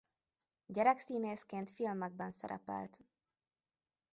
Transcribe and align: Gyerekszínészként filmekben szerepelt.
Gyerekszínészként 0.65 1.69
filmekben 1.69 2.31
szerepelt. 2.31 2.99